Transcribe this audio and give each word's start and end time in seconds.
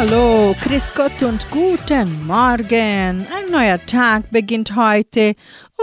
Hallo, 0.00 0.54
Chris 0.60 0.92
Gott 0.94 1.24
und 1.24 1.50
guten 1.50 2.24
Morgen. 2.24 2.70
Ein 2.70 3.50
neuer 3.50 3.84
Tag 3.84 4.30
beginnt 4.30 4.76
heute 4.76 5.34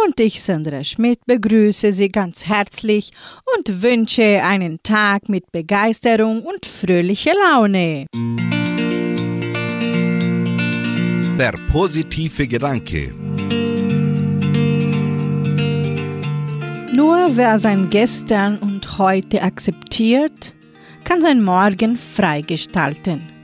und 0.06 0.18
ich, 0.22 0.42
Sandra 0.42 0.86
Schmidt, 0.86 1.20
begrüße 1.26 1.92
Sie 1.92 2.08
ganz 2.08 2.48
herzlich 2.48 3.12
und 3.58 3.84
wünsche 3.84 4.42
einen 4.42 4.82
Tag 4.84 5.28
mit 5.28 5.52
Begeisterung 5.52 6.44
und 6.44 6.66
fröhlicher 6.66 7.34
Laune. 7.34 8.06
Der 11.38 11.54
positive 11.70 12.48
Gedanke. 12.48 13.14
Nur 16.96 17.36
wer 17.36 17.60
sein 17.60 17.90
Gestern 17.90 18.60
und 18.60 18.98
heute 18.98 19.42
akzeptiert, 19.42 20.56
kann 21.04 21.22
sein 21.22 21.44
Morgen 21.44 21.98
freigestalten. 21.98 23.35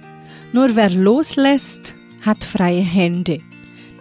Nur 0.53 0.75
wer 0.75 0.89
loslässt, 0.89 1.95
hat 2.25 2.43
freie 2.43 2.81
Hände, 2.81 3.39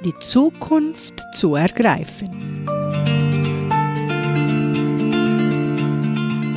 die 0.04 0.14
Zukunft 0.18 1.22
zu 1.32 1.54
ergreifen. 1.54 2.66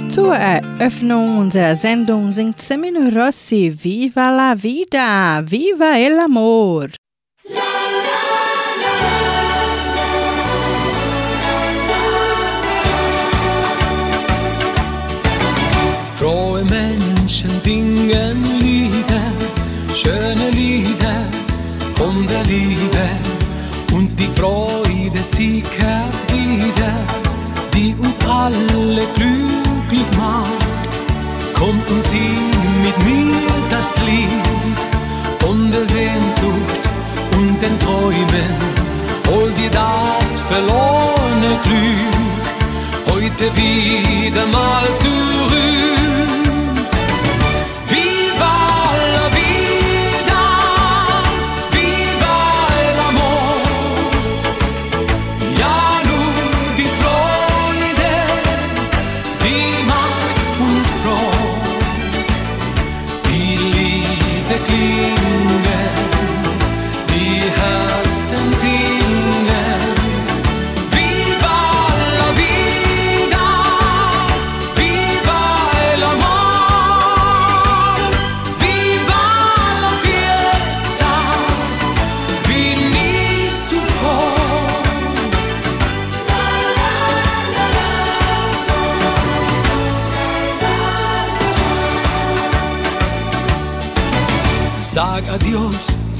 Zur 0.09 0.35
Eröffnung 0.35 1.37
unserer 1.37 1.75
Sendung 1.75 2.31
singt 2.31 2.59
Semino 2.59 3.09
Rossi 3.09 3.76
Viva 3.84 4.29
la 4.31 4.55
vida, 4.55 5.43
viva 5.45 5.98
el 5.98 6.20
amor. 6.20 6.90
Frohe 16.15 16.63
Menschen 16.65 17.59
singen 17.59 18.59
Lieder 18.59 19.43
schöne 19.96 20.49
Lieder 20.52 21.24
von 21.96 22.26
der 22.26 22.44
Liebe 22.46 23.05
und 23.94 24.10
die 24.20 24.30
Freude, 24.40 25.20
sie 25.36 25.62
kehrt 25.62 26.32
wieder, 26.32 26.94
die 27.74 27.96
uns 27.99 28.18
alle 28.27 29.05
glücklich 29.16 30.08
macht. 30.18 30.94
Kommt 31.54 31.90
und 31.91 32.04
sing 32.04 32.52
mit 32.82 32.98
mir 33.05 33.36
das 33.70 33.94
Lied 34.05 34.77
von 35.40 35.71
der 35.71 35.86
Sehnsucht 35.86 36.84
und 37.38 37.62
den 37.62 37.80
Träumen. 37.80 38.55
Hol 39.27 39.52
dir 39.52 39.70
das 39.70 40.41
verlorene 40.49 41.58
Glück 41.64 42.34
heute 43.10 43.55
wieder 43.55 44.46
mal 44.48 44.86
zurück. 44.99 46.02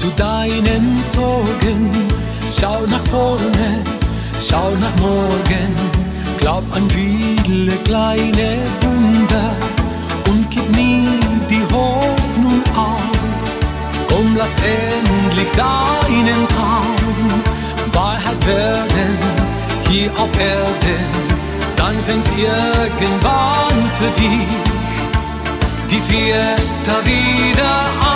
Zu 0.04 0.10
deinen 0.16 0.98
Sorgen. 1.02 1.90
Schau 2.50 2.80
nach 2.90 3.04
vorne, 3.10 3.82
schau 4.38 4.70
nach 4.80 4.96
morgen. 5.00 5.70
Glaub 6.40 6.64
an 6.76 6.88
viele 6.90 7.74
kleine 7.84 8.48
Wunder 8.82 9.50
und 10.28 10.50
gib 10.50 10.68
nie 10.76 11.08
die 11.48 11.64
Hoffnung 11.72 12.62
auf. 12.76 13.18
Komm, 14.08 14.36
lass 14.36 14.54
endlich 14.62 15.50
deinen 15.52 16.48
Traum 16.48 17.42
Wahrheit 17.92 18.46
werden 18.46 19.16
hier 19.88 20.10
auf 20.18 20.30
Erden. 20.38 21.12
Dann 21.76 21.96
fängt 22.06 22.28
irgendwann 22.36 23.78
für 23.98 24.20
dich 24.20 24.54
die 25.90 26.02
Fiesta 26.12 26.92
wieder 27.04 28.08
an. 28.08 28.13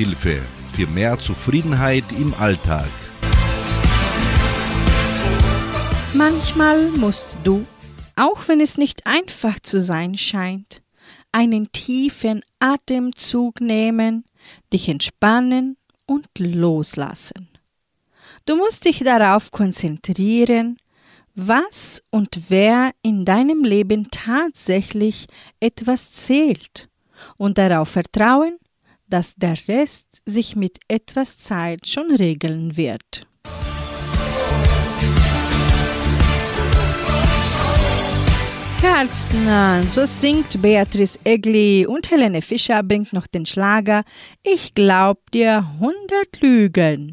Lebenshilfe 0.00 0.40
für 0.72 0.86
mehr 0.86 1.18
Zufriedenheit 1.18 2.04
im 2.18 2.32
Alltag. 2.38 2.88
Manchmal 6.14 6.88
musst 6.92 7.36
du, 7.44 7.66
auch 8.16 8.48
wenn 8.48 8.60
es 8.60 8.78
nicht 8.78 9.06
einfach 9.06 9.60
zu 9.60 9.80
sein 9.80 10.16
scheint, 10.16 10.82
einen 11.32 11.70
tiefen 11.72 12.42
Atemzug 12.60 13.60
nehmen, 13.60 14.24
dich 14.72 14.88
entspannen 14.88 15.76
und 16.06 16.26
loslassen. 16.38 17.48
Du 18.46 18.56
musst 18.56 18.86
dich 18.86 19.00
darauf 19.00 19.50
konzentrieren, 19.50 20.78
was 21.34 22.02
und 22.10 22.40
wer 22.48 22.92
in 23.02 23.24
deinem 23.24 23.64
Leben 23.64 24.10
tatsächlich 24.10 25.26
etwas 25.60 26.12
zählt 26.12 26.88
und 27.36 27.58
darauf 27.58 27.90
vertrauen, 27.90 28.56
dass 29.10 29.34
der 29.34 29.56
Rest 29.68 30.22
sich 30.24 30.56
mit 30.56 30.78
etwas 30.88 31.38
Zeit 31.38 31.86
schon 31.86 32.14
regeln 32.14 32.76
wird. 32.76 33.26
Herzen 38.82 39.46
an, 39.46 39.88
so 39.88 40.06
singt 40.06 40.62
Beatrice 40.62 41.18
Egli 41.24 41.84
und 41.86 42.10
Helene 42.10 42.40
Fischer 42.40 42.82
bringt 42.82 43.12
noch 43.12 43.26
den 43.26 43.44
Schlager 43.44 44.04
Ich 44.42 44.72
glaub 44.72 45.30
dir 45.32 45.66
hundert 45.78 46.40
Lügen. 46.40 47.12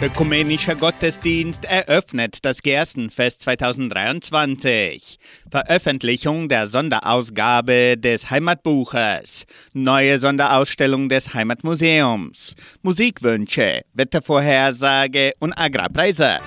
Ökumenischer 0.00 0.76
Gottesdienst 0.76 1.64
eröffnet 1.64 2.44
das 2.44 2.62
Gerstenfest 2.62 3.42
2023. 3.42 5.18
Veröffentlichung 5.50 6.48
der 6.48 6.68
Sonderausgabe 6.68 7.96
des 7.98 8.30
Heimatbuches. 8.30 9.44
Neue 9.72 10.20
Sonderausstellung 10.20 11.08
des 11.08 11.34
Heimatmuseums. 11.34 12.54
Musikwünsche, 12.82 13.80
Wettervorhersage 13.92 15.32
und 15.40 15.52
Agrarpreise. 15.54 16.38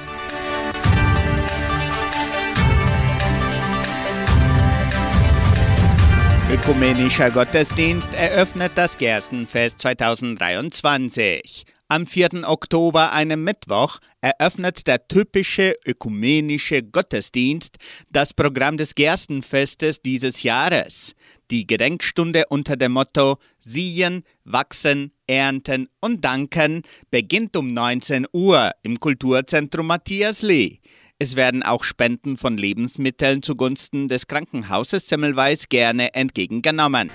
Ökumenischer 6.53 7.31
Gottesdienst 7.31 8.13
eröffnet 8.13 8.72
das 8.75 8.98
Gerstenfest 8.98 9.81
2023. 9.81 11.65
Am 11.91 12.07
4. 12.07 12.48
Oktober, 12.48 13.12
einem 13.12 13.43
Mittwoch, 13.43 14.00
eröffnet 14.21 14.88
der 14.88 15.10
typische 15.10 15.75
ökumenische 15.86 16.83
Gottesdienst 16.83 17.75
das 18.10 18.33
Programm 18.33 18.77
des 18.77 18.95
Gerstenfestes 18.95 20.01
dieses 20.01 20.43
Jahres. 20.43 21.15
Die 21.50 21.67
Gedenkstunde 21.67 22.45
unter 22.48 22.77
dem 22.77 22.93
Motto 22.93 23.39
Siehen, 23.60 24.24
Wachsen, 24.45 25.12
Ernten 25.27 25.89
und 26.00 26.24
Danken 26.24 26.83
beginnt 27.10 27.57
um 27.57 27.74
19 27.74 28.25
Uhr 28.31 28.71
im 28.83 28.98
Kulturzentrum 29.01 29.88
Matthias 29.88 30.41
Lee. 30.41 30.79
Es 31.19 31.36
werden 31.36 31.62
auch 31.62 31.83
Spenden 31.83 32.38
von 32.38 32.57
Lebensmitteln 32.57 33.43
zugunsten 33.43 34.07
des 34.07 34.27
Krankenhauses 34.27 35.10
Semmelweis 35.10 35.67
gerne 35.67 36.13
entgegengenommen. 36.13 37.12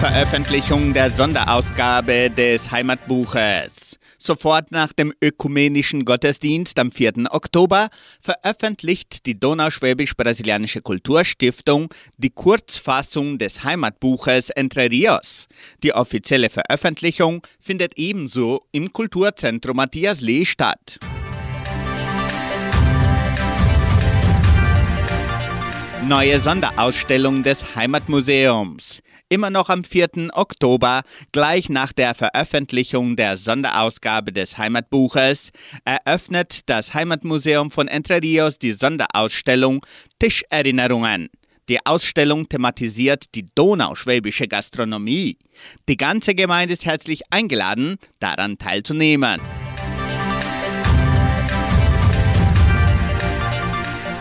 Veröffentlichung 0.00 0.94
der 0.94 1.10
Sonderausgabe 1.10 2.30
des 2.30 2.70
Heimatbuches. 2.70 3.98
Sofort 4.16 4.70
nach 4.70 4.92
dem 4.92 5.12
ökumenischen 5.20 6.04
Gottesdienst 6.04 6.78
am 6.78 6.92
4. 6.92 7.24
Oktober 7.30 7.88
veröffentlicht 8.20 9.26
die 9.26 9.40
Donauschwäbisch-Brasilianische 9.40 10.82
Kulturstiftung 10.82 11.92
die 12.16 12.30
Kurzfassung 12.30 13.38
des 13.38 13.64
Heimatbuches 13.64 14.50
Entre 14.50 14.88
Rios. 14.88 15.48
Die 15.82 15.92
offizielle 15.92 16.48
Veröffentlichung 16.48 17.44
findet 17.58 17.98
ebenso 17.98 18.66
im 18.70 18.92
Kulturzentrum 18.92 19.78
Matthias 19.78 20.20
Lee 20.20 20.44
statt. 20.44 21.00
Neue 26.06 26.38
Sonderausstellung 26.38 27.42
des 27.42 27.74
Heimatmuseums. 27.74 29.02
Immer 29.30 29.50
noch 29.50 29.68
am 29.68 29.84
4. 29.84 30.30
Oktober, 30.32 31.02
gleich 31.32 31.68
nach 31.68 31.92
der 31.92 32.14
Veröffentlichung 32.14 33.14
der 33.14 33.36
Sonderausgabe 33.36 34.32
des 34.32 34.56
Heimatbuches, 34.56 35.50
eröffnet 35.84 36.60
das 36.70 36.94
Heimatmuseum 36.94 37.70
von 37.70 37.88
Entre 37.88 38.22
Rios 38.22 38.58
die 38.58 38.72
Sonderausstellung 38.72 39.84
Tischerinnerungen. 40.18 41.28
Die 41.68 41.84
Ausstellung 41.84 42.48
thematisiert 42.48 43.34
die 43.34 43.44
donauschwäbische 43.54 44.48
Gastronomie. 44.48 45.36
Die 45.90 45.98
ganze 45.98 46.34
Gemeinde 46.34 46.72
ist 46.72 46.86
herzlich 46.86 47.30
eingeladen, 47.30 47.98
daran 48.20 48.56
teilzunehmen. 48.56 49.42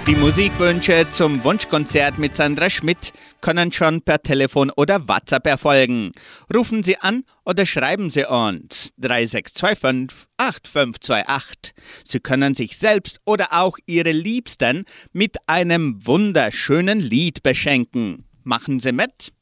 Die 0.08 0.16
Musikwünsche 0.16 1.06
zum 1.12 1.44
Wunschkonzert 1.44 2.18
mit 2.18 2.34
Sandra 2.34 2.70
Schmidt 2.70 3.12
können 3.42 3.74
schon 3.74 4.02
per 4.02 4.22
Telefon 4.22 4.72
oder 4.78 5.06
WhatsApp 5.10 5.46
erfolgen. 5.46 6.14
Rufen 6.56 6.82
Sie 6.82 6.98
an 6.98 7.26
oder 7.44 7.66
schreiben 7.66 8.10
Sie 8.10 8.24
uns 8.24 8.94
3625 9.00 10.30
8528. 10.38 11.74
Sie 12.06 12.22
können 12.22 12.54
sich 12.54 12.78
selbst 12.78 13.20
oder 13.26 13.52
auch 13.52 13.78
Ihre 13.86 14.12
Liebsten 14.12 14.86
mit 15.12 15.36
einem 15.46 16.00
wunderschönen 16.08 17.02
Lied 17.02 17.44
beschenken. 17.44 18.24
Machen 18.46 18.80
Sie 18.80 18.94
mit. 18.94 19.34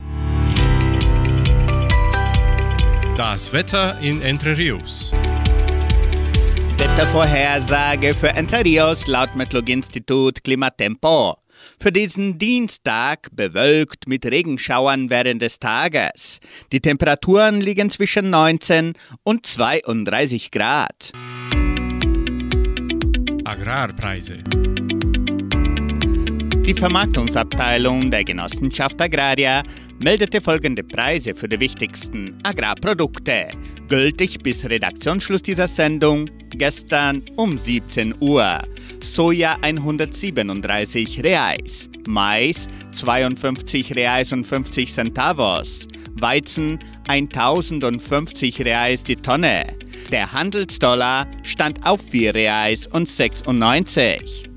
Das 3.16 3.54
Wetter 3.54 4.00
in 4.00 4.20
Entre 4.20 4.58
Rios. 4.58 5.14
Wettervorhersage 6.78 8.14
für 8.14 8.30
Entre 8.30 8.66
Rios 8.66 9.08
laut 9.08 9.34
Metlog-Institut 9.36 10.44
Klimatempo. 10.44 11.38
Für 11.80 11.92
diesen 11.92 12.38
Dienstag 12.38 13.30
bewölkt 13.32 14.10
mit 14.10 14.26
Regenschauern 14.26 15.10
während 15.10 15.42
des 15.42 15.60
Tages. 15.60 16.40
Die 16.74 16.82
Temperaturen 16.82 17.62
liegen 17.62 17.90
zwischen 17.90 18.30
19 18.30 18.94
und 19.24 19.46
32 19.46 20.52
Grad. 20.52 21.12
Agrarpreise. 23.46 24.44
Die 26.68 26.74
Vermarktungsabteilung 26.74 28.10
der 28.10 28.24
Genossenschaft 28.24 29.00
Agraria 29.00 29.62
meldete 30.04 30.42
folgende 30.42 30.84
Preise 30.84 31.36
für 31.36 31.48
die 31.48 31.60
wichtigsten 31.60 32.40
Agrarprodukte, 32.42 33.50
gültig 33.88 34.42
bis 34.42 34.68
Redaktionsschluss 34.68 35.44
dieser 35.44 35.68
Sendung 35.68 36.28
gestern 36.50 37.22
um 37.36 37.56
17 37.56 38.16
Uhr. 38.20 38.64
Soja 39.04 39.58
137 39.62 41.24
Reais, 41.24 41.88
Mais 42.08 42.68
52 42.94 43.96
Reais 43.96 44.34
und 44.34 44.48
50 44.48 44.92
Centavos, 44.92 45.88
Weizen 46.16 46.80
1050 47.08 48.66
Reais 48.66 49.04
die 49.04 49.18
Tonne. 49.18 49.68
Der 50.12 50.34
Handelsdollar 50.34 51.28
stand 51.44 51.86
auf 51.86 52.02
4 52.10 52.34
Reais 52.34 52.88
und 52.88 53.08
96. 53.08 54.55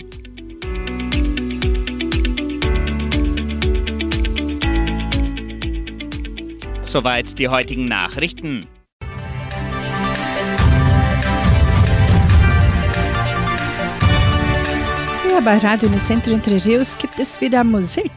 Soweit 6.88 7.38
die 7.38 7.48
heutigen 7.48 7.86
Nachrichten. 7.86 8.66
Ja, 15.30 15.40
bei 15.44 15.58
Radio 15.58 15.90
Unicentro 15.90 16.32
Entre 16.32 16.64
Rios 16.64 16.96
gibt 16.96 17.18
es 17.18 17.38
wieder 17.42 17.62
Musik. 17.62 18.10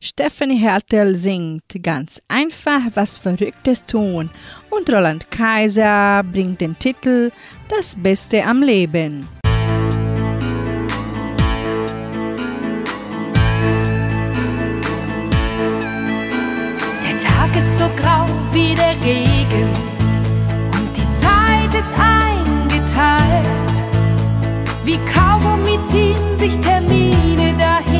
Stephanie 0.00 0.58
Hertel 0.58 1.16
singt 1.16 1.64
ganz 1.82 2.22
einfach 2.28 2.82
was 2.94 3.18
Verrücktes 3.18 3.84
tun 3.84 4.30
und 4.70 4.88
Roland 4.92 5.28
Kaiser 5.32 6.22
bringt 6.22 6.60
den 6.60 6.78
Titel 6.78 7.32
Das 7.68 7.96
Beste 7.96 8.44
am 8.44 8.62
Leben. 8.62 9.26
Der 18.74 18.94
Regen 19.04 19.70
und 20.74 20.96
die 20.96 21.08
Zeit 21.20 21.74
ist 21.74 21.90
eingeteilt. 21.96 23.76
Wie 24.84 24.98
Kaugummi 25.12 25.78
ziehen 25.90 26.38
sich 26.38 26.58
Termine 26.60 27.54
dahin 27.58 27.93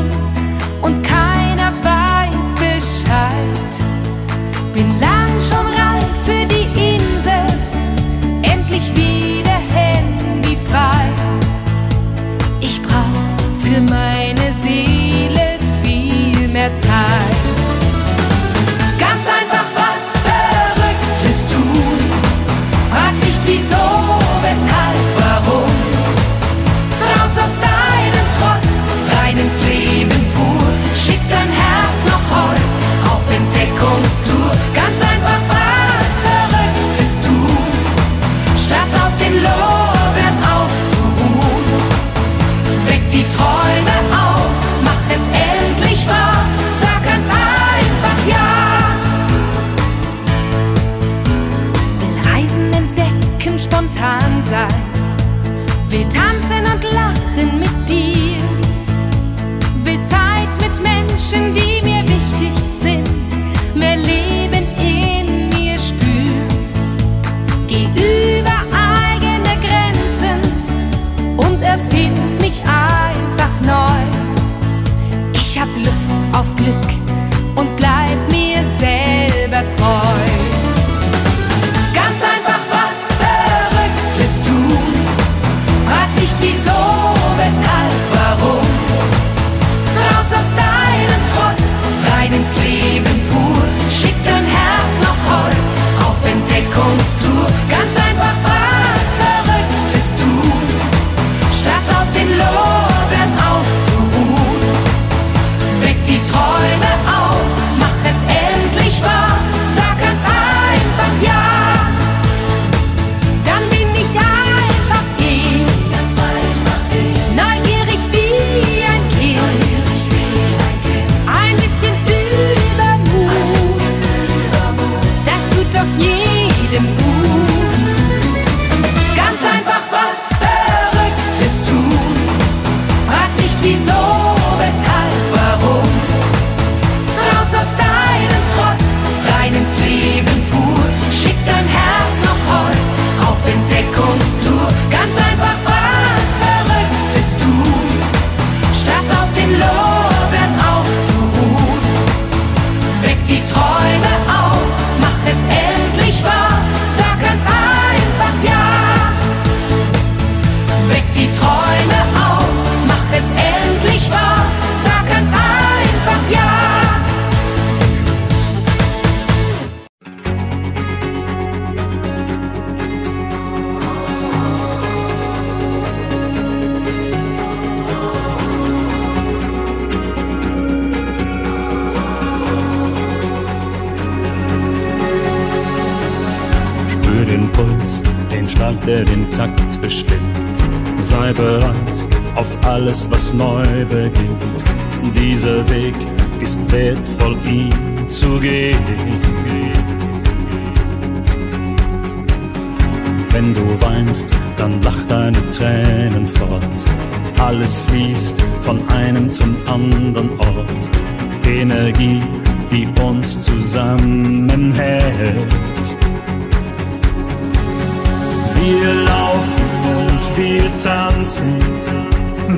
tanzen, 220.84 221.58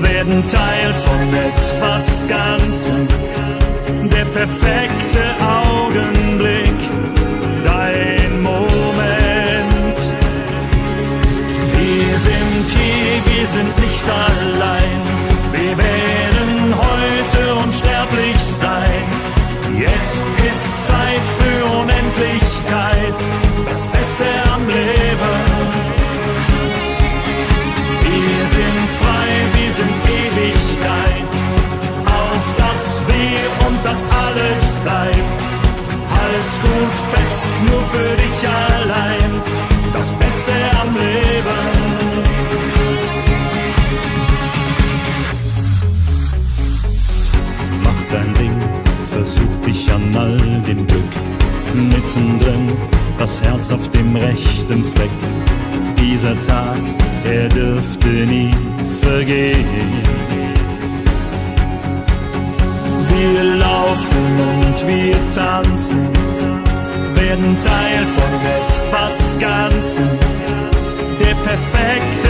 werden 0.03 0.45
Teil 0.49 0.93
von 0.95 1.29
etwas 1.49 2.23
Ganzem. 2.27 3.07
Der 4.11 4.25
perfekte 4.39 5.23
Augenblick, 5.41 6.81
dein 7.65 8.43
Moment. 8.43 9.99
Wir 11.77 12.19
sind 12.19 12.67
hier, 12.67 13.39
wir 13.39 13.47
sind 13.47 13.79
nicht 13.79 14.05
allein. 14.27 14.86
für 37.97 38.17
dich 38.17 38.36
perfecta. 71.57 72.26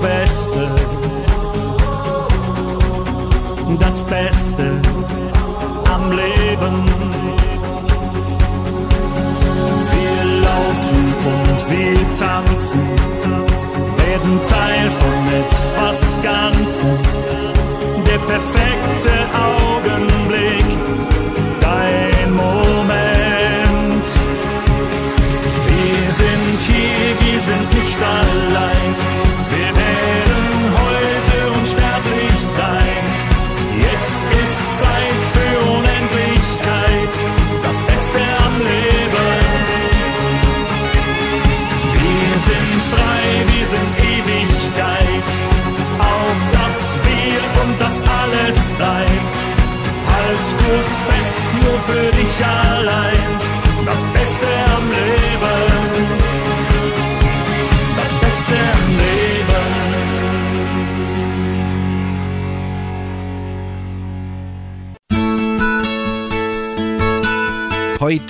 Beste, 0.00 0.68
das 3.78 4.02
Beste 4.04 4.80
am 5.92 6.10
Leben. 6.12 6.84
Wir 9.92 10.24
laufen 10.42 11.14
und 11.24 11.70
wir 11.70 11.96
tanzen, 12.18 12.80
werden 13.96 14.40
Teil 14.48 14.90
von 14.90 15.18
etwas 15.42 16.18
Ganzem, 16.22 16.98
der 18.06 18.18
perfekte 18.18 19.12
Augen. 19.34 19.69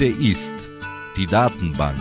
Heute 0.01 0.19
ist 0.23 0.55
die 1.15 1.27
Datenbank. 1.27 1.99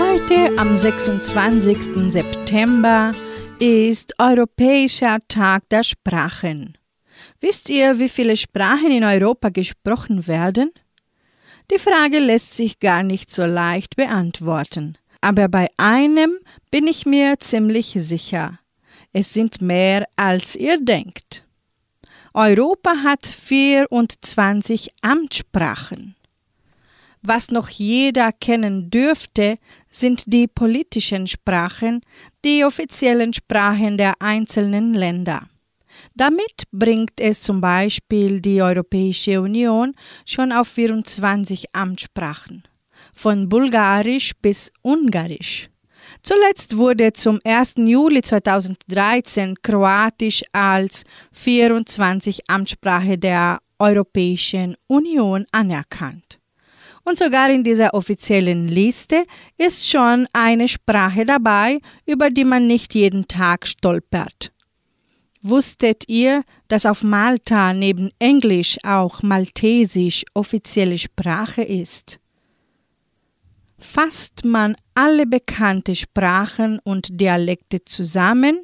Heute 0.00 0.58
am 0.58 0.74
26. 0.74 2.10
September 2.10 3.10
ist 3.58 4.14
Europäischer 4.18 5.18
Tag 5.28 5.68
der 5.68 5.82
Sprachen. 5.82 6.78
Wisst 7.42 7.68
ihr, 7.68 7.98
wie 7.98 8.08
viele 8.08 8.34
Sprachen 8.34 8.90
in 8.90 9.04
Europa 9.04 9.50
gesprochen 9.50 10.26
werden? 10.26 10.70
Die 11.70 11.78
Frage 11.78 12.18
lässt 12.18 12.54
sich 12.54 12.80
gar 12.80 13.02
nicht 13.02 13.30
so 13.30 13.44
leicht 13.44 13.96
beantworten. 13.96 14.96
Aber 15.20 15.48
bei 15.48 15.68
einem 15.76 16.38
bin 16.70 16.86
ich 16.86 17.04
mir 17.04 17.38
ziemlich 17.40 17.94
sicher. 17.94 18.58
Es 19.12 19.34
sind 19.34 19.60
mehr, 19.60 20.08
als 20.16 20.56
ihr 20.56 20.82
denkt. 20.82 21.44
Europa 22.32 23.02
hat 23.02 23.26
24 23.26 24.90
Amtssprachen. 25.02 26.14
Was 27.22 27.50
noch 27.50 27.68
jeder 27.68 28.30
kennen 28.30 28.88
dürfte, 28.88 29.58
sind 29.88 30.32
die 30.32 30.46
politischen 30.46 31.26
Sprachen, 31.26 32.02
die 32.44 32.64
offiziellen 32.64 33.32
Sprachen 33.32 33.98
der 33.98 34.14
einzelnen 34.20 34.94
Länder. 34.94 35.48
Damit 36.14 36.64
bringt 36.70 37.20
es 37.20 37.42
zum 37.42 37.60
Beispiel 37.60 38.40
die 38.40 38.62
Europäische 38.62 39.40
Union 39.40 39.94
schon 40.24 40.52
auf 40.52 40.68
24 40.68 41.74
Amtssprachen, 41.74 42.62
von 43.12 43.48
Bulgarisch 43.48 44.32
bis 44.40 44.72
Ungarisch. 44.82 45.68
Zuletzt 46.22 46.76
wurde 46.76 47.12
zum 47.12 47.38
1. 47.44 47.74
Juli 47.78 48.22
2013 48.22 49.56
Kroatisch 49.62 50.42
als 50.52 51.04
24 51.32 52.40
Amtssprache 52.48 53.16
der 53.16 53.58
Europäischen 53.78 54.76
Union 54.86 55.46
anerkannt. 55.50 56.38
Und 57.04 57.16
sogar 57.16 57.48
in 57.50 57.64
dieser 57.64 57.94
offiziellen 57.94 58.68
Liste 58.68 59.24
ist 59.56 59.88
schon 59.88 60.28
eine 60.34 60.68
Sprache 60.68 61.24
dabei, 61.24 61.78
über 62.04 62.28
die 62.28 62.44
man 62.44 62.66
nicht 62.66 62.94
jeden 62.94 63.26
Tag 63.26 63.66
stolpert. 63.66 64.52
Wusstet 65.42 66.04
ihr, 66.08 66.44
dass 66.68 66.84
auf 66.84 67.02
Malta 67.02 67.72
neben 67.72 68.10
Englisch 68.18 68.76
auch 68.84 69.22
Maltesisch 69.22 70.24
offizielle 70.34 70.98
Sprache 70.98 71.62
ist? 71.62 72.19
Fasst 73.80 74.44
man 74.44 74.76
alle 74.94 75.26
bekannte 75.26 75.94
Sprachen 75.94 76.78
und 76.84 77.20
Dialekte 77.20 77.84
zusammen, 77.84 78.60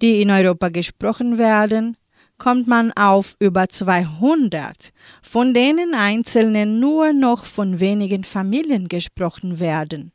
die 0.00 0.22
in 0.22 0.30
Europa 0.30 0.68
gesprochen 0.68 1.36
werden, 1.36 1.96
kommt 2.38 2.68
man 2.68 2.92
auf 2.92 3.36
über 3.40 3.68
200, 3.68 4.92
von 5.22 5.52
denen 5.52 5.94
einzelne 5.94 6.66
nur 6.66 7.12
noch 7.12 7.44
von 7.44 7.80
wenigen 7.80 8.24
Familien 8.24 8.88
gesprochen 8.88 9.60
werden. 9.60 10.12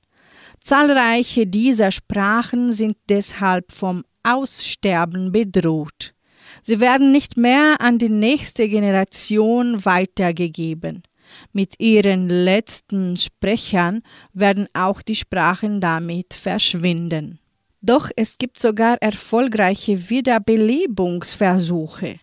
Zahlreiche 0.61 1.45
dieser 1.45 1.91
Sprachen 1.91 2.71
sind 2.71 2.97
deshalb 3.09 3.71
vom 3.71 4.03
Aussterben 4.23 5.31
bedroht. 5.31 6.13
Sie 6.61 6.79
werden 6.79 7.11
nicht 7.11 7.37
mehr 7.37 7.79
an 7.79 7.97
die 7.97 8.09
nächste 8.09 8.67
Generation 8.67 9.85
weitergegeben. 9.85 11.03
Mit 11.53 11.79
ihren 11.79 12.29
letzten 12.29 13.17
Sprechern 13.17 14.03
werden 14.33 14.67
auch 14.73 15.01
die 15.01 15.15
Sprachen 15.15 15.81
damit 15.81 16.33
verschwinden. 16.33 17.39
Doch 17.81 18.09
es 18.15 18.37
gibt 18.37 18.59
sogar 18.59 18.97
erfolgreiche 19.01 20.09
Wiederbelebungsversuche. 20.09 22.19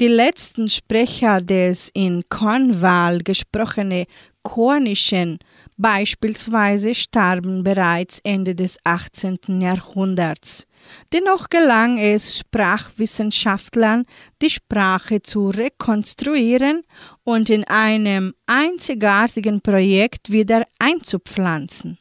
Die 0.00 0.06
letzten 0.06 0.68
Sprecher 0.68 1.40
des 1.40 1.90
in 1.92 2.22
Cornwall 2.28 3.18
gesprochenen 3.18 4.04
Kornischen 4.42 5.40
beispielsweise 5.76 6.94
starben 6.94 7.64
bereits 7.64 8.20
Ende 8.22 8.54
des 8.54 8.78
18. 8.84 9.60
Jahrhunderts. 9.60 10.67
Dennoch 11.12 11.48
gelang 11.48 11.98
es 11.98 12.38
Sprachwissenschaftlern, 12.38 14.04
die 14.42 14.50
Sprache 14.50 15.22
zu 15.22 15.48
rekonstruieren 15.48 16.82
und 17.24 17.50
in 17.50 17.64
einem 17.64 18.34
einzigartigen 18.46 19.60
Projekt 19.60 20.30
wieder 20.30 20.64
einzupflanzen. 20.78 21.98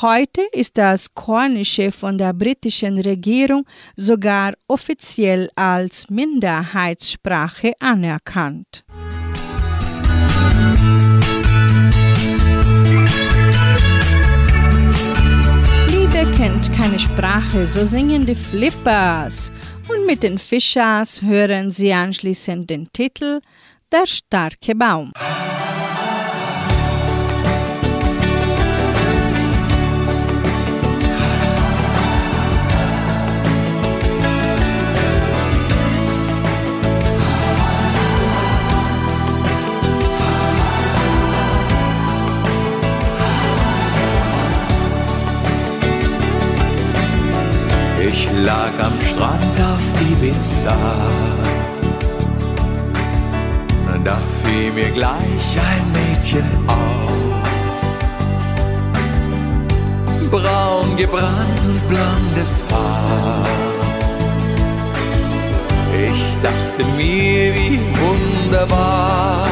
Heute 0.00 0.42
ist 0.52 0.76
das 0.76 1.14
Kornische 1.14 1.90
von 1.90 2.18
der 2.18 2.34
britischen 2.34 2.98
Regierung 2.98 3.64
sogar 3.96 4.52
offiziell 4.68 5.48
als 5.54 6.10
Minderheitssprache 6.10 7.72
anerkannt. 7.80 8.84
Kennt 16.56 16.72
keine 16.72 16.98
Sprache, 16.98 17.66
so 17.66 17.84
singen 17.84 18.24
die 18.24 18.34
Flippers. 18.34 19.52
Und 19.90 20.06
mit 20.06 20.22
den 20.22 20.38
Fischers 20.38 21.20
hören 21.20 21.70
sie 21.70 21.92
anschließend 21.92 22.70
den 22.70 22.90
Titel 22.94 23.42
Der 23.92 24.06
starke 24.06 24.74
Baum. 24.74 25.12
Ibiza. 50.36 50.76
Da 54.04 54.18
fiel 54.44 54.72
mir 54.72 54.90
gleich 54.90 55.58
ein 55.68 55.84
Mädchen 55.92 56.44
auf. 56.68 57.10
Braun 60.30 60.96
gebrannt 60.96 61.64
und 61.64 61.88
blondes 61.88 62.62
Haar. 62.70 63.44
Ich 66.06 66.22
dachte 66.42 66.84
mir, 66.96 67.54
wie 67.54 67.80
wunderbar. 67.98 69.46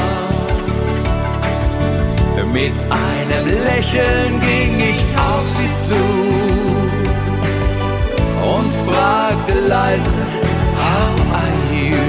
Mit 2.53 2.73
einem 3.09 3.47
Lächeln 3.65 4.41
ging 4.41 4.79
ich 4.79 5.05
auf 5.19 5.47
sie 5.57 5.73
zu 5.89 6.03
und 8.45 8.71
fragte 8.87 9.59
leise, 9.67 10.44
How 10.95 11.15
are 11.43 11.57
you? 11.81 12.07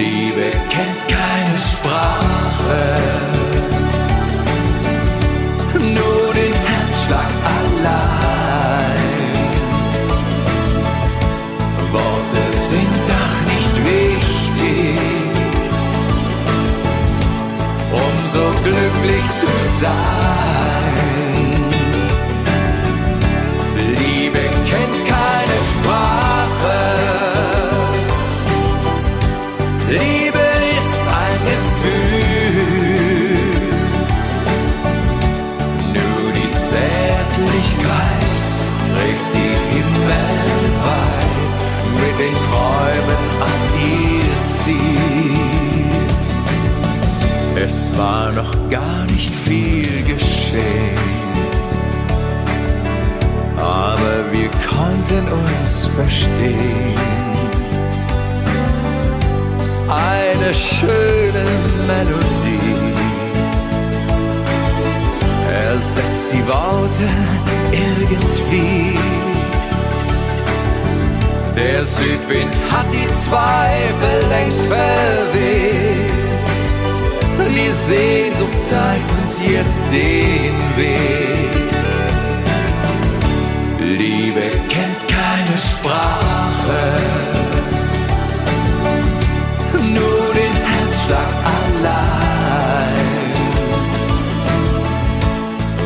Liebe 0.00 0.46
kennt 0.74 1.00
keine 1.16 1.56
Sprache, 1.70 2.82
nur 5.96 6.26
den 6.40 6.54
Herzschlag 6.70 7.30
allein. 7.58 9.08
Worte 11.92 12.44
sind 12.70 12.96
doch 13.12 13.36
nicht 13.52 13.74
wichtig, 13.92 15.08
glücklich 18.62 19.24
zu 19.40 19.80
sein. 19.80 20.77
War 47.98 48.30
noch 48.30 48.54
gar 48.70 49.04
nicht 49.06 49.34
viel 49.34 50.04
geschehen, 50.04 50.96
aber 53.56 54.14
wir 54.30 54.48
konnten 54.70 55.24
uns 55.32 55.86
verstehen. 55.96 56.94
Eine 59.88 60.54
schöne 60.54 61.44
Melodie 61.88 62.94
ersetzt 65.50 66.32
die 66.32 66.46
Worte 66.46 67.08
irgendwie. 67.72 68.96
Der 71.56 71.84
Südwind 71.84 72.54
hat 72.70 72.86
die 72.92 73.08
Zweifel 73.24 74.28
längst 74.28 74.60
verweht. 74.66 75.87
Sehnsucht 77.86 78.60
zeigt 78.68 79.10
uns 79.20 79.42
jetzt 79.42 79.82
den 79.90 80.56
Weg. 80.76 81.58
Liebe 83.80 84.46
kennt 84.68 85.00
keine 85.08 85.56
Sprache, 85.56 86.82
nur 89.94 90.34
den 90.34 90.56
Herzschlag 90.72 91.30
allein. 91.58 92.98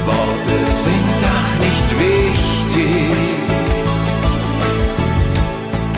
Worte 0.07 0.59
sind 0.85 1.21
ach 1.39 1.53
nicht 1.67 1.89
wichtig, 2.09 3.17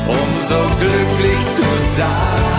um 0.06 0.28
so 0.48 0.60
glücklich 0.80 1.40
zu 1.56 1.66
sein. 1.96 2.53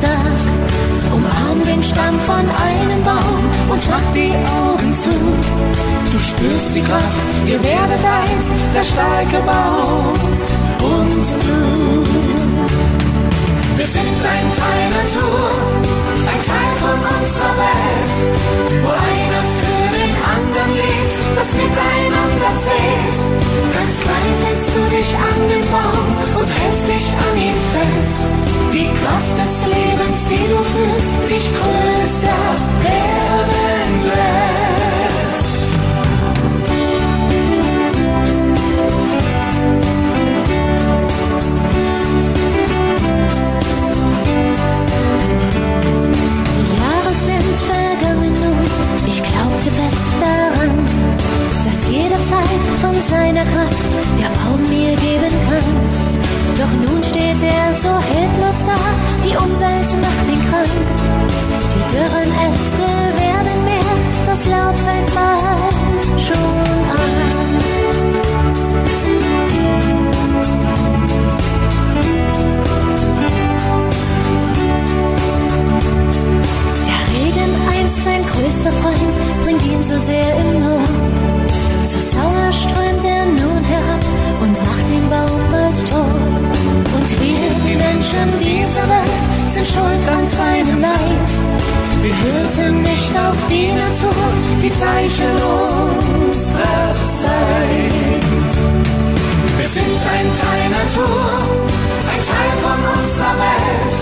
Sag. 0.00 0.38
Umarm 1.12 1.64
den 1.64 1.82
Stamm 1.82 2.18
von 2.26 2.44
einem 2.66 3.02
Baum 3.04 3.42
und 3.70 3.82
mach 3.90 4.06
die 4.14 4.34
Augen 4.60 4.92
zu. 4.92 5.14
Du 6.12 6.18
spürst 6.18 6.74
die 6.74 6.82
Kraft, 6.82 7.26
ihr 7.46 7.62
werdet 7.62 8.02
eins, 8.04 8.46
der 8.74 8.84
starke 8.84 9.38
Baum. 9.46 10.14
Und 10.80 11.26
du. 11.44 11.58
Wir 13.76 13.86
sind 13.86 14.18
ein 14.34 14.48
Teil 14.60 14.86
Natur, 14.98 15.50
ein 16.32 16.42
Teil 16.50 16.72
von 16.82 16.98
unserer 17.14 17.54
Welt, 17.62 18.16
wo 18.82 18.90
einer 18.90 19.42
für 19.58 19.86
den 19.98 20.12
anderen 20.34 20.72
lebt, 20.74 21.16
das 21.36 21.52
miteinander 21.54 22.52
zählt. 22.58 23.18
Ganz 23.74 24.00
klein 24.00 24.32
fühlst 24.40 24.70
du 24.74 24.96
dich 24.96 25.10
an 25.14 25.48
den 25.48 25.64
Baum 25.70 26.40
und 26.40 26.48
hältst 26.48 26.88
dich 26.88 27.06
an 27.22 27.38
ihm 27.38 27.58
fest. 27.72 28.47
Die 28.72 28.84
Kraft 28.84 29.34
des 29.38 29.54
Lebens, 29.66 30.18
die 30.30 30.46
du 30.46 30.58
fühlst, 30.62 31.14
dich 31.30 31.46
größer 31.58 32.42
werden 32.84 33.92
lässt. 34.04 35.58
Die 46.54 46.68
Jahre 46.78 47.12
sind 47.26 47.56
vergangen 47.72 48.34
nun, 48.44 48.66
ich 49.08 49.22
glaubte 49.22 49.70
fest 49.70 50.08
daran, 50.20 50.86
dass 51.64 51.88
jederzeit 51.88 52.64
von 52.82 52.96
seiner 53.08 53.44
Kraft 53.44 53.84
der 54.20 54.28
Baum 54.28 54.60
mir 54.68 54.94
geben 54.96 55.34
kann. 55.48 55.87
Doch 56.58 56.72
nun 56.72 57.00
steht 57.04 57.40
er 57.40 57.72
so 57.72 57.88
hilflos 58.12 58.58
da, 58.66 58.74
die 59.24 59.36
Umwelt 59.36 59.90
macht 60.02 60.26
ihn 60.28 60.42
krank. 60.50 60.76
Die 61.74 61.84
dürren 61.94 62.32
Äste 62.46 62.88
werden 63.22 63.64
mehr, 63.64 63.94
das 64.26 64.44
Laub 64.46 64.74
fängt 64.74 65.14
bald 65.14 66.20
schon 66.20 66.36
an. 66.90 67.14
Der 76.86 77.00
Regen 77.14 77.52
einst 77.70 78.04
sein 78.04 78.26
größter 78.26 78.72
Freund, 78.72 79.44
bringt 79.44 79.62
ihn 79.64 79.84
so 79.84 79.96
sehr 79.96 80.36
in 80.40 80.58
Not. 80.58 81.14
Zu 81.86 82.02
sauer 82.02 82.52
strömt 82.52 82.97
wir, 87.20 87.50
die 87.66 87.76
Menschen 87.76 88.28
dieser 88.40 88.86
Welt, 88.88 89.22
sind 89.48 89.66
schuld 89.66 90.04
an 90.08 90.26
seinem 90.28 90.80
Leid. 90.80 91.30
Wir 92.02 92.14
hörten 92.14 92.82
nicht 92.82 93.14
auf 93.16 93.38
die 93.50 93.72
Natur, 93.72 94.24
die 94.62 94.72
Zeichen 94.72 95.32
unserer 96.26 96.94
Zeit. 97.20 98.08
Wir 99.58 99.68
sind 99.68 100.00
ein 100.16 100.28
Teil 100.42 100.66
Natur, 100.70 101.26
ein 102.12 102.22
Teil 102.30 102.52
von 102.62 102.80
unserer 102.96 103.36
Welt, 103.46 103.96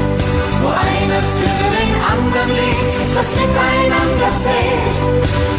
wo 0.62 0.68
einer 0.68 1.22
für 1.38 1.68
den 1.78 1.92
anderen 2.12 2.50
lebt, 2.54 2.94
das 3.16 3.28
miteinander 3.34 4.30
zählt. 4.44 4.98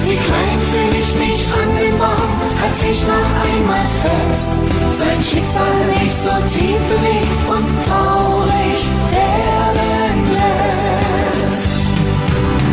Wie 0.05 0.17
klein 0.17 0.59
fühl 0.69 0.93
ich 1.01 1.11
mich 1.15 1.43
an 1.53 1.69
dem 1.75 1.97
Baum, 1.97 2.46
halt 2.61 2.83
ich 2.89 3.01
noch 3.07 3.29
einmal 3.45 3.85
fest. 4.01 4.51
Sein 4.97 5.21
Schicksal 5.21 5.77
mich 5.87 6.13
so 6.13 6.33
tief 6.53 6.81
bewegt 6.91 7.41
und 7.49 7.65
traurig 7.85 8.79
werden 9.11 10.19
lässt. 10.37 11.87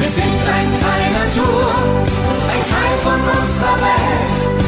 Wir 0.00 0.08
sind 0.08 0.40
ein 0.58 0.70
Teil 0.82 1.06
Natur, 1.20 1.66
ein 2.52 2.62
Teil 2.72 2.96
von 3.02 3.20
unserer 3.40 3.78
Welt, 3.88 4.63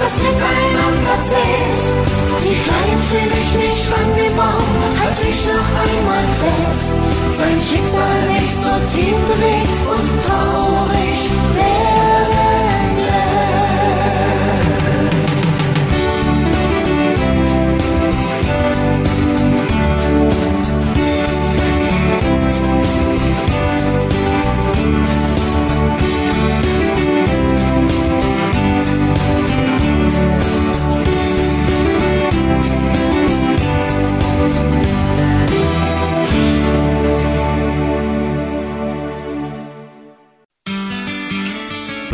das 0.00 0.14
miteinander 0.22 1.16
zählt. 1.22 1.82
Wie 2.42 2.58
klein 2.66 2.98
fühl 3.08 3.32
ich 3.42 3.50
mich 3.62 3.82
an 4.00 4.08
dem 4.16 4.36
Baum, 4.36 4.74
halt 5.00 5.18
ich 5.28 5.40
noch 5.46 5.70
einmal 5.84 6.26
fest. 6.40 6.98
Sein 7.38 7.58
Schicksal 7.60 8.18
mich 8.32 8.54
so 8.54 8.72
tief 8.92 9.18
bewegt 9.30 9.80
und 9.94 10.06
traurig 10.26 11.18
werden 11.54 12.55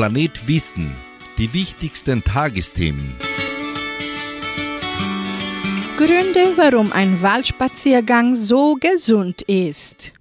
Planet 0.03 0.49
Wissen. 0.49 0.97
Die 1.39 1.55
wichtigsten 1.55 2.25
Tagesthemen. 2.25 3.15
Gründe, 5.97 6.57
warum 6.57 6.91
ein 6.91 7.23
Waldspaziergang 7.23 8.35
so 8.35 8.75
gesund 8.75 9.43
ist. 9.43 10.13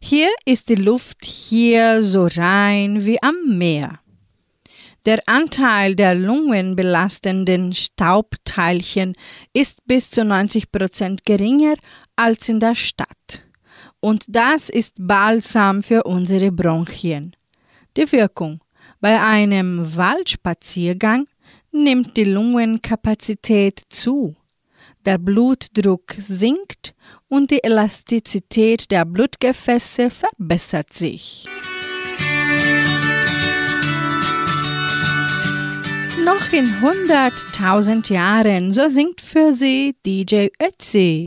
Hier 0.00 0.28
ist 0.44 0.70
die 0.70 0.74
Luft 0.74 1.24
hier 1.24 2.02
so 2.02 2.26
rein 2.26 3.06
wie 3.06 3.22
am 3.22 3.56
Meer. 3.56 4.00
Der 5.04 5.20
Anteil 5.26 5.94
der 5.94 6.16
lungenbelastenden 6.16 7.74
Staubteilchen 7.74 9.12
ist 9.52 9.86
bis 9.86 10.10
zu 10.10 10.24
90 10.24 10.72
Prozent 10.72 11.24
geringer 11.24 11.74
als 12.16 12.48
in 12.48 12.58
der 12.58 12.74
Stadt. 12.74 13.44
Und 14.00 14.24
das 14.26 14.68
ist 14.68 14.96
Balsam 14.98 15.84
für 15.84 16.02
unsere 16.02 16.50
Bronchien. 16.50 17.36
Die 17.96 18.10
Wirkung. 18.10 18.60
Bei 19.06 19.22
einem 19.22 19.94
Waldspaziergang 19.96 21.28
nimmt 21.70 22.16
die 22.16 22.24
Lungenkapazität 22.24 23.82
zu. 23.88 24.34
Der 25.04 25.18
Blutdruck 25.18 26.16
sinkt 26.18 26.92
und 27.28 27.52
die 27.52 27.62
Elastizität 27.62 28.90
der 28.90 29.04
Blutgefäße 29.04 30.10
verbessert 30.10 30.92
sich. 30.92 31.46
noch 36.26 36.52
in 36.52 36.66
100.000 36.82 38.12
Jahren, 38.12 38.72
so 38.72 38.88
singt 38.88 39.20
für 39.20 39.52
sie 39.52 39.94
DJ 40.04 40.48
Ötzi. 40.60 41.26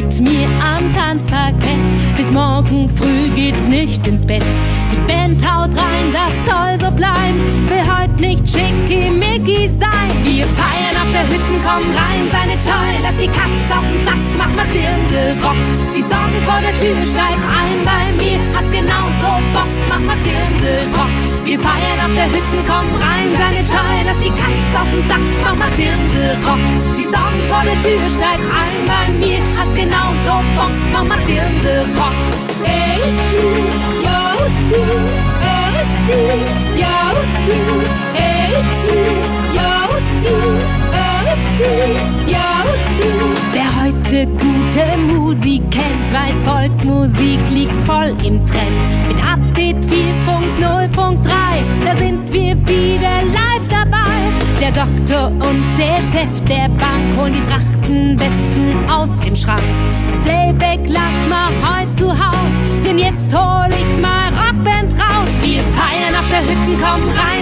mit 0.00 0.20
mir 0.20 0.46
am 0.62 0.92
Tanzparkett. 0.92 1.90
Bis 2.16 2.30
morgen 2.30 2.88
früh 2.88 3.28
geht's 3.34 3.66
nicht 3.66 4.06
ins 4.06 4.24
Bett. 4.24 4.44
Die 4.92 5.12
Band 5.12 5.42
haut 5.42 5.74
rein, 5.76 6.06
das 6.12 6.34
soll 6.46 6.78
so 6.78 6.94
bleiben. 6.94 7.40
Will 7.68 7.84
heut 7.84 8.20
nicht 8.20 8.48
schickimicki 8.48 9.68
sein. 9.80 10.10
Wir 10.22 10.46
feiern 10.60 10.96
auf 11.02 11.10
der 11.12 11.26
Hütten, 11.28 11.58
komm 11.66 11.84
rein, 11.96 12.28
sei 12.30 12.46
nicht 12.46 12.64
Scheu. 12.64 12.88
Lass 13.02 13.16
die 13.20 13.26
Katze 13.26 13.70
auf 13.76 13.86
dem 13.88 14.06
Sack, 14.06 14.22
mach 14.36 14.52
mal 14.54 14.66
Dirndl 14.72 15.42
Rock. 15.44 15.56
Die 15.96 16.02
Sorgen 16.02 16.40
vor 16.46 16.60
der 16.60 16.76
Tür, 16.76 17.04
steig 17.04 17.38
ein 17.58 17.78
bei 17.84 18.12
mir. 18.22 18.38
Hast 18.54 18.70
genauso 18.70 19.42
Bock 19.52 19.77
mach 19.88 20.00
mal 20.00 20.16
Dirndl 20.24 20.86
Rock. 20.96 21.14
Wir 21.44 21.58
feiern 21.58 21.98
auf 22.04 22.14
der 22.14 22.26
Hütten, 22.26 22.60
komm 22.66 22.86
rein, 23.00 23.30
seine 23.36 23.64
Scheu. 23.64 23.96
Lass 24.04 24.18
die 24.20 24.30
Katze 24.30 24.74
auf 24.80 24.90
dem 24.90 25.02
Sack, 25.08 25.24
mach 25.44 25.56
mal 25.56 25.70
Dirndl 25.76 26.36
Rock. 26.46 26.64
Die 26.98 27.04
Sorgen 27.04 27.42
vor 27.48 27.62
der 27.64 27.78
Tür, 27.82 28.04
steig 28.08 28.40
ein 28.62 28.78
bei 28.86 29.04
mir. 29.18 29.40
Hast 29.56 29.74
genauso 29.74 30.32
Bock, 30.56 30.74
mach 30.92 31.04
mal 31.04 31.22
Dirndl 31.26 31.86
Rock. 31.98 32.18
Hey, 32.64 33.00
du, 33.32 33.44
yo, 34.06 34.20
du, 34.70 34.82
hey, 35.44 35.72
du, 36.08 36.20
yo, 36.82 36.96
du, 37.48 37.60
hey, 38.14 38.52
du, 38.86 38.98
yo, 39.58 39.72
du, 40.24 40.36
hey, 40.92 41.26
du, 41.58 42.32
yo, 42.32 42.48
du. 43.00 43.38
Heute 43.88 44.26
gute 44.26 44.98
Musik 45.14 45.62
kennt, 45.70 46.12
weiß, 46.12 46.42
Volksmusik 46.44 47.38
liegt 47.50 47.80
voll 47.86 48.14
im 48.22 48.44
Trend. 48.44 48.84
Mit 49.08 49.16
Update 49.24 49.82
4.0.3, 49.86 51.22
da 51.86 51.96
sind 51.96 52.30
wir 52.30 52.54
wieder 52.68 53.22
live 53.32 53.66
dabei. 53.70 54.28
Der 54.60 54.72
Doktor 54.72 55.28
und 55.28 55.64
der 55.78 56.02
Chef 56.02 56.28
der 56.46 56.68
Bank 56.68 57.16
holen 57.16 57.32
die 57.32 57.50
Trachtenbesten 57.50 58.90
aus 58.90 59.08
dem 59.24 59.34
Schrank. 59.34 59.62
Das 60.12 60.22
Playback 60.22 60.80
lass 60.86 61.30
mal 61.30 61.50
heute 61.64 61.96
zu 61.96 62.10
Haus, 62.10 62.52
denn 62.84 62.98
jetzt 62.98 63.32
hol 63.32 63.68
ich 63.70 64.02
mal 64.02 64.28
Rockband 64.34 64.92
raus. 65.00 65.30
Wir 65.40 65.60
feiern 65.60 66.14
auf 66.14 66.28
der 66.28 66.42
Hütten, 66.42 66.76
komm 66.78 67.08
rein, 67.16 67.37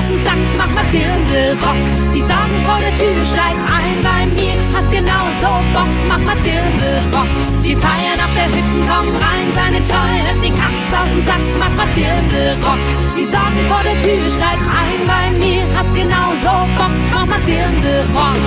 auf 0.00 0.06
dem 0.08 0.24
Sack, 0.24 0.40
mach 0.56 0.70
mal 0.72 0.84
Dirndl 0.92 1.56
Rock. 1.60 1.80
Die 2.14 2.20
Sorgen 2.20 2.58
vor 2.64 2.80
der 2.80 2.94
Tür, 2.96 3.20
steig 3.24 3.56
ein 3.68 3.98
bei 4.02 4.26
mir, 4.32 4.56
hast 4.72 4.90
genauso 4.90 5.50
Bock, 5.74 5.92
mach 6.08 6.22
mal 6.24 6.36
Dirndl 6.40 7.04
Rock. 7.12 7.28
Wir 7.62 7.76
feiern 7.76 8.20
auf 8.24 8.32
der 8.34 8.48
Hütten, 8.48 8.80
komm 8.88 9.06
rein, 9.20 9.48
seine 9.54 9.80
Scheu, 9.84 10.12
lass 10.24 10.40
die 10.40 10.54
Katze 10.56 10.94
auf 10.96 11.10
dem 11.10 11.20
Sack, 11.26 11.44
mach 11.58 11.74
mal 11.76 11.88
Dirndl 11.94 12.56
Rock. 12.64 12.82
Die 13.16 13.24
Sorgen 13.24 13.62
vor 13.68 13.82
der 13.84 13.98
Tür, 14.00 14.24
steig 14.30 14.60
ein 14.80 15.00
bei 15.06 15.24
mir, 15.36 15.62
hast 15.76 15.92
genauso 15.94 16.52
Bock, 16.78 16.94
mach 17.12 17.26
mal 17.26 17.42
Dirndl 17.44 18.06
Rock. 18.14 18.40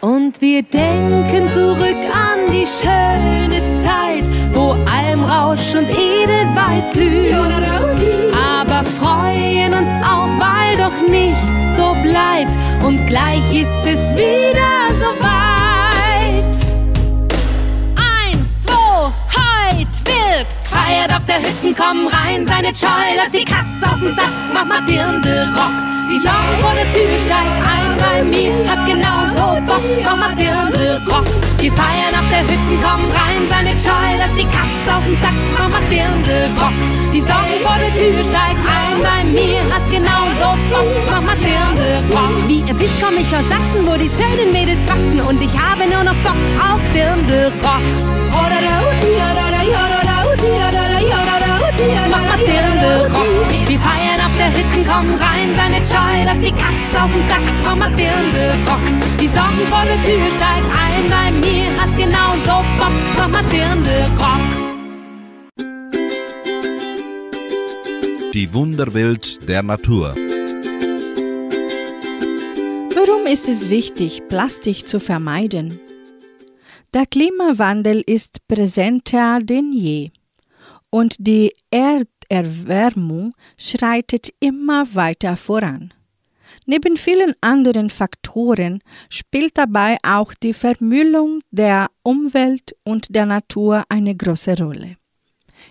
Und 0.00 0.40
wir 0.40 0.62
denken 0.62 1.48
zurück 1.52 2.02
an 2.12 2.52
die 2.52 2.66
schöne 2.66 3.60
Zeit, 3.82 4.30
wo 4.56 4.74
Almrausch 4.90 5.74
und 5.74 5.88
Edelweiß 5.88 6.90
blühen. 6.92 7.52
Aber 8.34 8.82
freuen 8.98 9.74
uns 9.74 9.88
auch, 10.02 10.28
weil 10.40 10.76
doch 10.78 11.08
nichts 11.08 11.76
so 11.76 11.94
bleibt. 12.02 12.56
Und 12.82 13.06
gleich 13.06 13.44
ist 13.52 13.68
es 13.84 13.98
wieder 14.16 14.72
so 14.98 15.10
weit. 15.22 16.56
Eins, 17.96 18.62
zwei, 18.64 19.12
heut 19.36 19.96
wird 20.06 20.46
gefeiert 20.64 21.12
auf 21.14 21.24
der 21.26 21.40
Hütten, 21.40 21.74
komm 21.76 22.06
rein, 22.06 22.46
seine 22.46 22.74
Scheu, 22.74 23.08
lass 23.16 23.32
die 23.32 23.44
Katze 23.44 23.92
auf 23.92 23.98
dem 23.98 24.14
Sack, 24.14 24.32
mach 24.54 24.64
mal 24.64 24.80
Dirndl 24.86 25.48
Rock. 25.54 25.72
Die 26.08 26.18
Sorgen 26.18 26.60
vor 26.60 26.72
der 26.74 26.88
Tür, 26.90 27.18
steig 27.18 27.66
ein 27.66 27.96
bei 27.98 28.22
mir, 28.22 28.52
hast 28.68 28.86
genauso 28.86 29.60
Bock, 29.66 29.82
mach 30.04 30.16
mal 30.16 30.34
Dirndl 30.34 31.02
Rock. 31.10 31.45
Wir 31.58 31.72
feiern 31.72 32.14
auf 32.14 32.28
der 32.30 32.42
Hütten, 32.42 32.78
komm 32.82 33.00
rein, 33.10 33.48
seine 33.48 33.70
Scheu, 33.78 34.08
lass 34.18 34.34
die 34.36 34.44
Katze 34.44 34.88
auf 34.96 35.04
dem 35.04 35.14
Sack, 35.14 35.34
mach 35.58 35.68
mal 35.68 35.82
Dirndl 35.90 36.50
Rock. 36.60 36.76
Die 37.12 37.20
Sorgen 37.20 37.58
vor 37.64 37.76
der 37.80 37.92
Tür, 37.94 38.22
steig 38.22 38.56
ein 38.68 39.02
bei 39.02 39.24
mir, 39.24 39.60
hast 39.72 39.90
genauso 39.90 40.56
Bock, 40.70 40.86
mach 41.10 41.22
mal 41.22 41.36
Dirndl 41.38 42.04
Rock. 42.12 42.46
Wie 42.46 42.60
ihr 42.60 42.78
wisst, 42.78 43.00
komm 43.00 43.16
ich 43.16 43.34
aus 43.34 43.48
Sachsen, 43.48 43.86
wo 43.86 43.96
die 43.96 44.08
schönen 44.08 44.52
Mädels 44.52 44.80
wachsen 44.86 45.20
und 45.20 45.42
ich 45.42 45.56
habe 45.58 45.88
nur 45.88 46.04
noch 46.04 46.16
Bock 46.22 46.36
auf 46.60 46.80
Dirndl 46.94 47.52
Rock. 47.64 48.16
Mach 52.10 52.22
mal 52.22 52.38
Dirndl 52.38 53.02
Rock. 53.14 53.28
Wir 53.68 53.78
feiern 53.78 54.20
auf 54.24 54.34
der 54.38 54.50
Hütten, 54.50 54.82
komm 54.86 55.14
rein, 55.16 55.52
seine 55.54 55.84
Scheu, 55.84 56.24
lass 56.24 56.40
die 56.40 56.52
Katze 56.52 57.02
auf 57.02 57.12
dem 57.12 57.20
Sack, 57.28 57.42
mach 57.64 57.76
mal 57.76 57.94
Dirndl 57.94 58.52
Rock. 58.66 58.80
Die 59.20 59.26
Sorgen 59.26 59.66
vor 59.68 59.84
der 59.84 60.00
Tür, 60.02 60.30
steig 60.30 60.64
ein 60.74 61.10
bei 61.10 61.30
mir, 61.32 61.66
hast 61.78 61.96
genauso 61.98 62.64
Bock, 62.78 62.96
mach 63.18 63.42
Dirndl 63.50 64.08
Rock. 64.18 64.40
Die 68.32 68.52
Wunderwelt 68.54 69.46
der 69.46 69.62
Natur. 69.62 70.14
Warum 72.94 73.26
ist 73.26 73.48
es 73.48 73.68
wichtig, 73.68 74.22
Plastik 74.28 74.88
zu 74.88 74.98
vermeiden? 74.98 75.78
Der 76.94 77.04
Klimawandel 77.04 78.02
ist 78.06 78.46
präsenter 78.48 79.40
denn 79.42 79.72
je 79.72 80.10
und 80.96 81.14
die 81.18 81.52
Erderwärmung 81.70 83.34
schreitet 83.58 84.30
immer 84.40 84.94
weiter 84.94 85.36
voran. 85.36 85.92
Neben 86.64 86.96
vielen 86.96 87.34
anderen 87.42 87.90
Faktoren 87.90 88.80
spielt 89.10 89.58
dabei 89.58 89.98
auch 90.02 90.32
die 90.32 90.54
Vermüllung 90.54 91.40
der 91.50 91.88
Umwelt 92.02 92.74
und 92.82 93.14
der 93.14 93.26
Natur 93.26 93.84
eine 93.90 94.16
große 94.16 94.56
Rolle. 94.56 94.96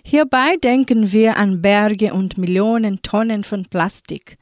Hierbei 0.04 0.58
denken 0.62 1.10
wir 1.10 1.36
an 1.36 1.60
Berge 1.60 2.14
und 2.14 2.38
Millionen 2.38 3.02
Tonnen 3.02 3.42
von 3.42 3.64
Plastik, 3.64 4.36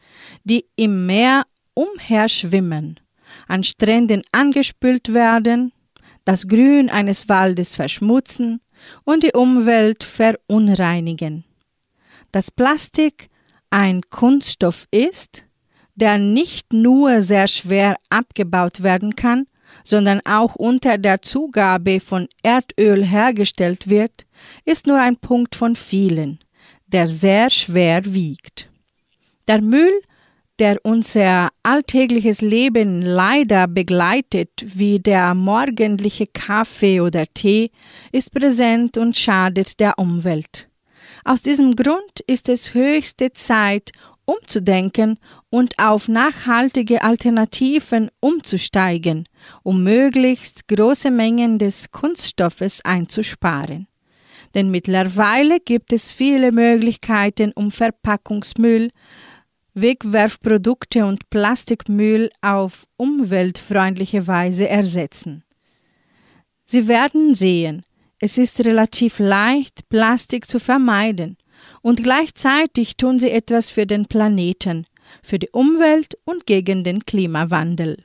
die 0.45 0.67
im 0.77 1.07
Meer 1.07 1.45
umherschwimmen, 1.73 3.01
an 3.49 3.63
Stränden 3.65 4.23
angespült 4.33 5.15
werden, 5.15 5.73
das 6.27 6.47
Grün 6.47 6.91
eines 6.91 7.31
Waldes 7.31 7.75
verschmutzen 7.75 8.61
und 9.05 9.23
die 9.23 9.33
Umwelt 9.33 10.05
verunreinigen. 10.05 11.45
Dass 12.33 12.51
Plastik 12.51 13.29
ein 13.71 14.03
Kunststoff 14.11 14.87
ist, 14.91 15.45
der 15.95 16.19
nicht 16.19 16.73
nur 16.73 17.23
sehr 17.23 17.49
schwer 17.49 17.97
abgebaut 18.11 18.83
werden 18.83 19.15
kann, 19.17 19.47
sondern 19.83 20.21
auch 20.25 20.55
unter 20.55 20.99
der 20.99 21.23
Zugabe 21.23 22.01
von 22.01 22.29
Erdöl 22.43 23.05
hergestellt 23.05 23.89
wird, 23.89 24.27
ist 24.65 24.87
nur 24.87 25.01
ein 25.01 25.17
Punkt 25.17 25.55
von 25.55 25.77
vielen, 25.77 26.39
der 26.87 27.09
sehr 27.09 27.51
schwer 27.51 28.05
wiegt. 28.05 28.69
Der 29.49 29.61
Müll, 29.61 30.01
der 30.59 30.79
unser 30.85 31.49
alltägliches 31.63 32.41
Leben 32.41 33.03
leider 33.03 33.67
begleitet, 33.67 34.51
wie 34.65 35.01
der 35.01 35.35
morgendliche 35.35 36.27
Kaffee 36.27 37.01
oder 37.01 37.27
Tee, 37.35 37.71
ist 38.13 38.33
präsent 38.33 38.97
und 38.97 39.17
schadet 39.17 39.81
der 39.81 39.99
Umwelt. 39.99 40.69
Aus 41.25 41.43
diesem 41.43 41.75
Grund 41.75 42.21
ist 42.27 42.49
es 42.49 42.75
höchste 42.75 43.33
Zeit, 43.33 43.91
umzudenken 44.27 45.19
und 45.51 45.79
auf 45.79 46.09
nachhaltige 46.09 47.03
Alternativen 47.03 48.11
umzusteigen, 48.21 49.25
um 49.63 49.83
möglichst 49.83 50.69
große 50.69 51.11
Mengen 51.11 51.59
des 51.59 51.91
Kunststoffes 51.91 52.85
einzusparen. 52.85 53.87
Denn 54.55 54.71
mittlerweile 54.71 55.59
gibt 55.59 55.93
es 55.93 56.13
viele 56.13 56.53
Möglichkeiten, 56.53 57.53
um 57.55 57.71
Verpackungsmüll, 57.71 58.91
Wegwerfprodukte 59.75 61.05
und 61.05 61.29
Plastikmüll 61.31 62.31
auf 62.41 62.87
umweltfreundliche 62.97 64.27
Weise 64.27 64.69
ersetzen. 64.69 65.45
Sie 66.65 66.89
werden 66.89 67.35
sehen, 67.35 67.83
es 68.19 68.39
ist 68.39 68.65
relativ 68.65 69.19
leicht, 69.19 69.89
Plastik 69.89 70.47
zu 70.47 70.59
vermeiden, 70.59 71.37
und 71.83 72.03
gleichzeitig 72.03 72.97
tun 72.97 73.19
sie 73.19 73.31
etwas 73.31 73.71
für 73.71 73.87
den 73.87 74.07
Planeten, 74.07 74.87
für 75.23 75.39
die 75.39 75.51
Umwelt 75.51 76.17
und 76.25 76.47
gegen 76.47 76.85
den 76.85 77.05
Klimawandel. 77.05 77.97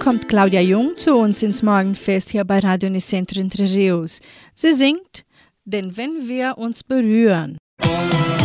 Kommt 0.00 0.28
Claudia 0.28 0.62
Jung 0.62 0.96
zu 0.96 1.14
uns 1.14 1.42
ins 1.42 1.62
Morgenfest 1.62 2.30
hier 2.30 2.44
bei 2.44 2.58
Radio 2.58 2.88
Unicentro 2.88 3.38
Entre 3.38 3.64
Rios. 3.64 4.20
Sie 4.54 4.72
singt, 4.72 5.24
denn 5.66 5.94
wenn 5.96 6.26
wir 6.26 6.56
uns 6.56 6.82
berühren. 6.82 7.58
Ein 7.82 8.39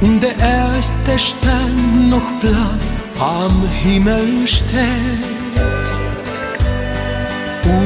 Und 0.00 0.20
Der 0.20 0.36
erste 0.38 1.18
Stern 1.18 2.08
noch 2.10 2.28
blass 2.40 2.92
am 3.20 3.66
Himmel 3.82 4.46
steht. 4.46 5.34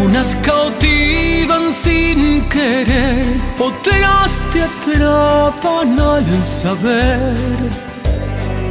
Unas 0.04 0.36
cautivan 0.42 1.70
sin 1.70 2.48
querer, 2.48 3.24
otras 3.58 4.42
te 4.52 4.62
atrapan 4.62 6.00
al 6.00 6.44
saber 6.44 7.36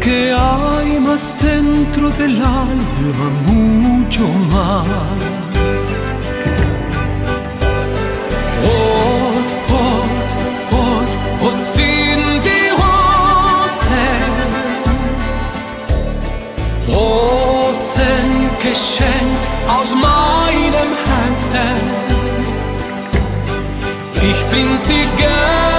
que 0.02 0.34
hay 0.34 1.00
más 1.00 1.38
dentro 1.42 2.10
del 2.12 2.36
alma, 2.42 3.28
mucho 3.48 4.28
más. 4.52 5.47
großen 16.98 18.50
Geschenk 18.60 19.40
aus 19.68 19.90
meinem 19.92 20.92
Herzen. 21.06 21.76
Ich 24.16 24.46
bin 24.48 24.78
sie 24.80 25.06
gern. 25.18 25.77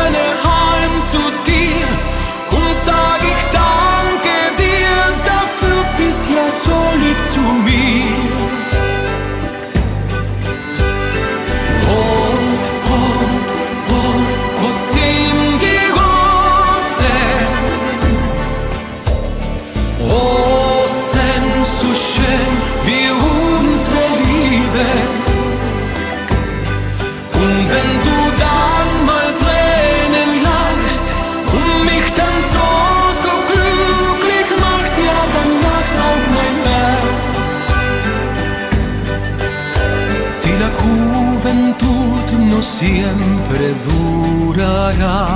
siempre 42.62 43.74
durará. 43.88 45.28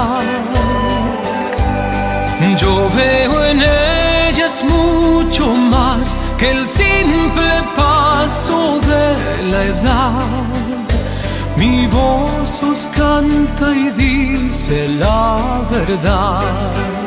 Yo 2.57 2.89
veo 2.95 3.45
en 3.45 3.61
ellas 3.61 4.63
mucho 4.63 5.53
más 5.53 6.15
que 6.37 6.51
el 6.51 6.67
simple 6.67 7.51
paso 7.75 8.79
de 8.79 9.43
la 9.51 9.63
edad. 9.63 10.49
Mi 11.57 11.87
voz 11.87 12.63
os 12.63 12.87
canta 12.95 13.71
y 13.75 13.89
dice 13.91 14.87
la 14.87 15.61
verdad. 15.69 16.98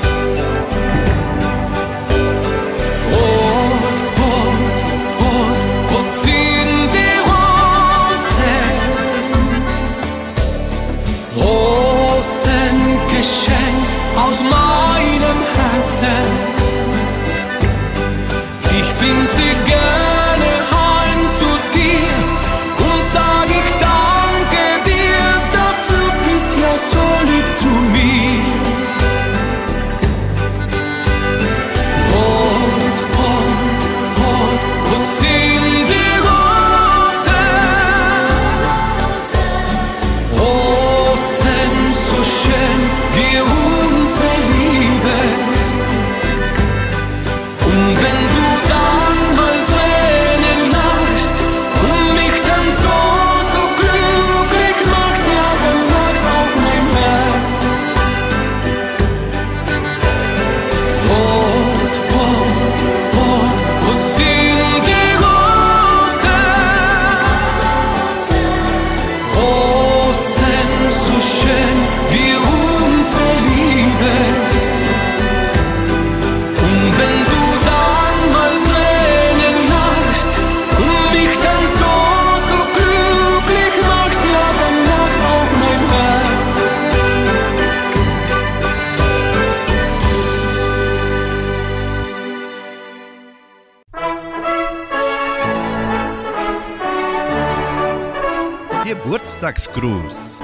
Tagsgruß. 99.53 100.41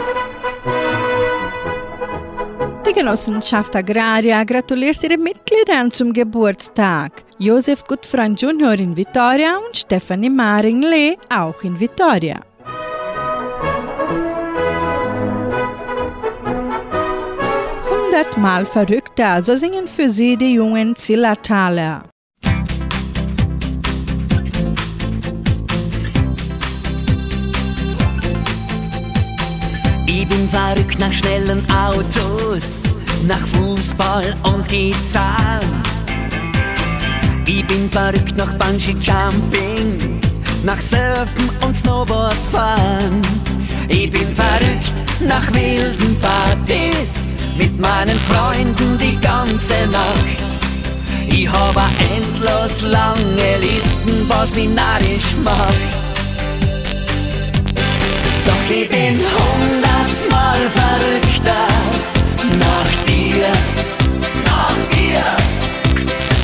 Die 2.87 2.93
Genossenschaft 2.93 3.75
Agraria 3.75 4.45
gratuliert 4.45 5.03
ihren 5.03 5.23
Mitgliedern 5.23 5.91
zum 5.91 6.13
Geburtstag. 6.13 7.25
Josef 7.39 7.85
Gutfreund 7.85 8.41
Junior 8.41 8.75
in 8.75 8.95
Vitoria 8.95 9.57
und 9.67 9.75
Stephanie 9.75 10.29
Maring-Lee 10.29 11.17
auch 11.35 11.63
in 11.63 11.81
Vitoria. 11.81 12.41
Hundertmal 17.89 18.67
verrückter, 18.67 19.43
so 19.43 19.57
singen 19.57 19.89
für 19.89 20.11
sie 20.11 20.37
die 20.37 20.55
jungen 20.55 20.95
Zillertaler. 20.97 22.03
Ich 30.11 30.27
bin 30.27 30.49
verrückt 30.49 30.99
nach 30.99 31.13
schnellen 31.13 31.63
Autos, 31.71 32.85
nach 33.27 33.47
Fußball 33.49 34.35
und 34.45 34.67
Gitarren. 34.67 35.83
Ich 37.45 37.67
bin 37.67 37.91
verrückt 37.91 38.35
nach 38.35 38.55
Bungee 38.55 38.97
Jumping, 38.99 40.19
nach 40.65 40.81
Surfen 40.81 41.51
und 41.63 41.77
Snowboardfahren. 41.77 43.21
Ich 43.89 44.11
bin 44.11 44.35
verrückt 44.35 44.95
nach 45.29 45.53
wilden 45.53 46.17
Partys 46.21 47.37
mit 47.59 47.79
meinen 47.79 48.19
Freunden 48.31 48.99
die 48.99 49.17
ganze 49.21 49.75
Nacht. 49.93 50.49
Ich 51.27 51.53
habe 51.53 51.83
endlos 52.17 52.81
lange 52.81 53.59
Listen, 53.61 54.27
was 54.27 54.55
mich 54.55 54.71
narrisch 54.71 55.37
macht. 55.45 55.99
Doch 58.47 58.71
ich 58.75 58.89
bin 58.89 59.19
hundert 59.19 59.98
verrückter. 60.55 61.67
Nach 62.59 62.91
dir, 63.07 63.51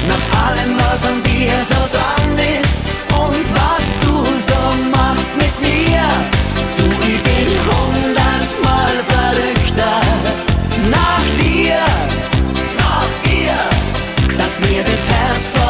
nach 0.08 0.26
allem, 0.46 0.76
was 0.76 1.04
an 1.06 1.22
dir 1.22 1.52
so 1.68 1.80
dran 1.94 2.38
ist 2.38 2.76
und 3.16 3.44
was 3.60 3.84
du 4.02 4.14
so 4.50 4.60
machst 4.96 5.32
mit 5.36 5.54
mir. 5.60 6.06
Du, 6.76 6.84
ich 7.12 7.54
hundertmal 7.70 8.94
verrückter. 9.12 9.94
Nach 10.90 11.26
dir, 11.40 11.82
nach 12.78 13.12
dir, 13.24 13.56
dass 14.38 14.60
mir 14.68 14.82
das 14.82 15.04
Herz 15.14 15.63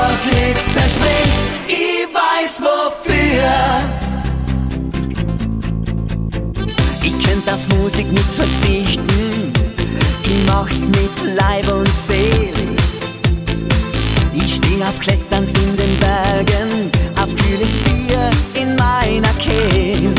könnt 7.44 7.54
auf 7.54 7.78
Musik 7.78 8.10
nicht 8.10 8.32
verzichten, 8.32 9.52
ich 10.24 10.46
mach's 10.46 10.86
mit 10.88 11.36
Leib 11.36 11.72
und 11.72 11.88
Seele. 11.88 12.52
Ich 14.32 14.56
steh 14.56 14.82
auf 14.82 14.98
Klettern 15.00 15.44
in 15.44 15.76
den 15.76 15.98
Bergen, 15.98 16.90
auf 17.16 17.34
kühles 17.36 17.76
Bier 17.84 18.30
in 18.54 18.76
meiner 18.76 19.32
Kehle. 19.38 20.12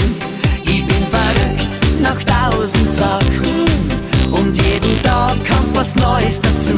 Ich 0.63 0.85
bin 0.85 1.05
verrückt 1.11 1.67
nach 2.01 2.21
tausend 2.23 2.89
Sachen 2.89 3.65
und 4.31 4.55
jeden 4.55 5.01
Tag 5.03 5.35
kommt 5.47 5.75
was 5.75 5.95
Neues 5.95 6.39
dazu. 6.41 6.73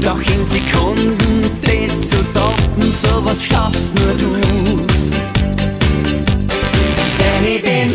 Doch 0.00 0.20
in 0.20 0.46
Sekunden 0.46 1.50
das 1.62 2.10
zu 2.10 2.16
toppen, 2.32 2.92
sowas 2.92 3.44
schaffst 3.44 3.94
nur 3.94 4.14
du. 4.16 4.84
Denn 7.18 7.56
ich 7.56 7.62
bin 7.62 7.92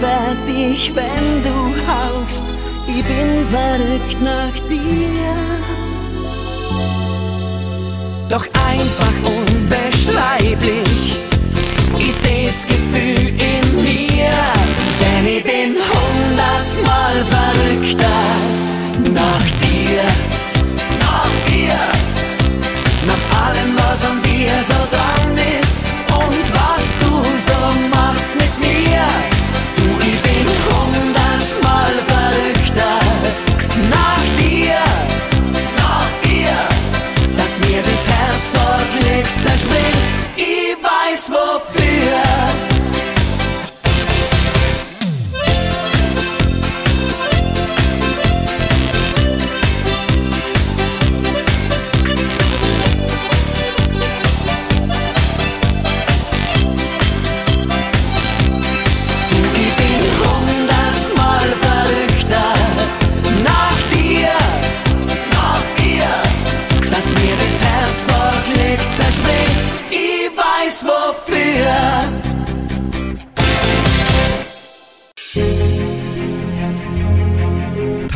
mich 0.00 0.08
fertig, 0.08 0.92
wenn 0.94 1.42
du 1.44 1.56
haust. 1.86 2.44
Ich 2.86 3.04
bin 3.04 3.46
verrückt 3.46 4.22
nach 4.22 4.54
dir. 4.68 5.34
Doch 8.28 8.46
einfach 8.70 9.14
unbeschreiblich 9.24 11.16
ist 11.98 12.22
das 12.24 12.66
Gefühl 12.66 13.28
in 13.28 13.82
mir. 13.82 14.30
Denn 15.00 15.26
ich 15.26 15.42
bin 15.42 15.76
hundertmal 15.90 17.16
verrückter 17.34 18.20
nach 19.14 19.46
dir, 19.62 20.02
nach 21.00 21.34
dir, 21.48 21.78
nach 23.06 23.24
allem, 23.46 23.76
was 23.76 24.04
an 24.04 24.22
dir 24.22 24.52
so 24.66 24.96
dran 24.96 25.36
ist 25.36 25.39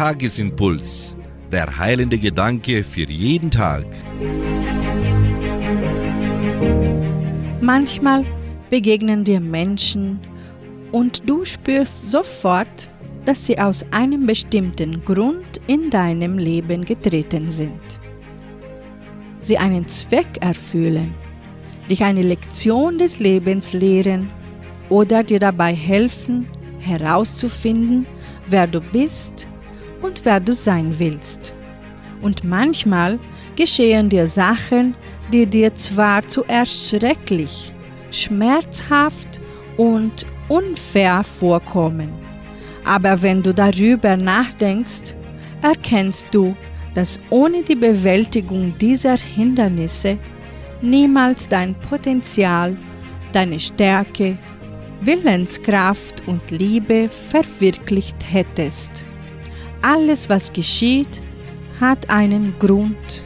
Tagesimpuls. 0.04 1.16
Der 1.50 1.78
heilende 1.78 2.18
Gedanke 2.18 2.84
für 2.84 3.08
jeden 3.08 3.50
Tag. 3.50 3.86
Manchmal 7.62 8.26
begegnen 8.68 9.24
dir 9.24 9.40
Menschen 9.40 10.20
und 10.92 11.26
du 11.26 11.46
spürst 11.46 12.10
sofort, 12.10 12.90
dass 13.24 13.46
sie 13.46 13.58
aus 13.58 13.82
einem 13.92 14.26
bestimmten 14.26 15.02
Grund 15.06 15.58
in 15.68 15.88
deinem 15.88 16.36
Leben 16.36 16.84
getreten 16.84 17.48
sind. 17.48 17.80
Sie 19.40 19.56
einen 19.56 19.88
Zweck 19.88 20.36
erfüllen, 20.42 21.14
dich 21.88 22.04
eine 22.04 22.20
Lektion 22.20 22.98
des 22.98 23.20
Lebens 23.20 23.72
lehren 23.72 24.28
oder 24.90 25.22
dir 25.22 25.38
dabei 25.38 25.74
helfen, 25.74 26.46
herauszufinden, 26.78 28.04
wer 28.46 28.66
du 28.66 28.82
bist 28.82 29.48
und 30.04 30.24
wer 30.24 30.38
du 30.38 30.52
sein 30.52 30.94
willst. 30.98 31.54
Und 32.20 32.44
manchmal 32.44 33.18
geschehen 33.56 34.08
dir 34.08 34.28
Sachen, 34.28 34.94
die 35.32 35.46
dir 35.46 35.74
zwar 35.74 36.26
zuerst 36.28 36.90
schrecklich, 36.90 37.72
schmerzhaft 38.10 39.40
und 39.78 40.26
unfair 40.48 41.24
vorkommen, 41.24 42.10
aber 42.84 43.22
wenn 43.22 43.42
du 43.42 43.54
darüber 43.54 44.16
nachdenkst, 44.16 45.16
erkennst 45.62 46.28
du, 46.32 46.54
dass 46.94 47.18
ohne 47.30 47.62
die 47.62 47.74
Bewältigung 47.74 48.74
dieser 48.78 49.16
Hindernisse 49.16 50.18
niemals 50.82 51.48
dein 51.48 51.74
Potenzial, 51.74 52.76
deine 53.32 53.58
Stärke, 53.58 54.36
Willenskraft 55.00 56.22
und 56.26 56.50
Liebe 56.50 57.08
verwirklicht 57.08 58.16
hättest. 58.30 59.04
Alles, 59.86 60.30
was 60.30 60.50
geschieht, 60.50 61.20
hat 61.78 62.08
einen 62.08 62.54
Grund 62.58 63.22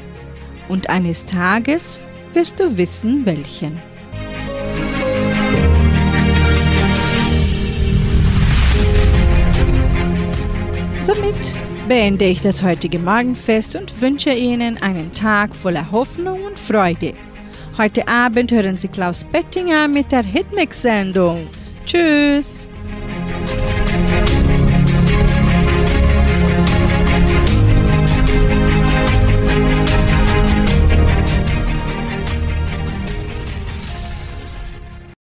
und 0.69 0.91
eines 0.91 1.25
Tages 1.25 2.03
wirst 2.33 2.59
du 2.59 2.77
wissen, 2.77 3.25
welchen. 3.25 3.81
Somit 11.01 11.55
beende 11.87 12.25
ich 12.25 12.41
das 12.41 12.61
heutige 12.65 12.99
Morgenfest 12.99 13.77
und 13.77 14.03
wünsche 14.03 14.31
Ihnen 14.31 14.79
einen 14.79 15.13
Tag 15.13 15.55
voller 15.55 15.89
Hoffnung 15.93 16.43
und 16.43 16.59
Freude. 16.59 17.15
Heute 17.79 18.09
Abend 18.09 18.51
hören 18.51 18.77
Sie 18.77 18.89
Klaus 18.89 19.23
Bettinger 19.23 19.87
mit 19.87 20.11
der 20.11 20.25
Hitmix-Sendung. 20.25 21.47
Tschüss! 21.87 22.69